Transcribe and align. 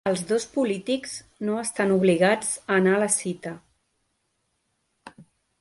Els 0.09 0.21
dos 0.29 0.45
polítics 0.53 1.11
no 1.49 1.59
estan 1.65 1.93
obligats 1.97 2.51
a 2.63 2.79
anar 2.79 2.97
a 3.01 3.05
la 3.07 3.13
cita 3.19 3.55